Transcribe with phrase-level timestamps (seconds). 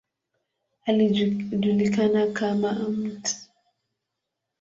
[0.85, 3.23] Alijulikana kama ""Mt.